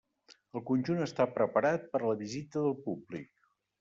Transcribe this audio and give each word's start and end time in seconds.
El 0.59 0.63
conjunt 0.69 1.03
està 1.07 1.27
preparat 1.35 1.85
per 1.93 2.01
a 2.03 2.07
la 2.13 2.17
visita 2.23 2.65
del 2.65 2.75
públic. 2.87 3.31